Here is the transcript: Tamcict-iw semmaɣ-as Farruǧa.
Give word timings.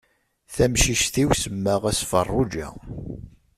Tamcict-iw 0.55 1.29
semmaɣ-as 1.35 1.99
Farruǧa. 2.09 2.67